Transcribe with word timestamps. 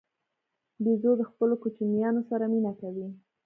بیزو 0.83 1.11
د 1.19 1.23
خپلو 1.29 1.53
کوچنیانو 1.63 2.21
سره 2.29 2.43
مینه 2.51 2.71
کوي. 2.79 3.07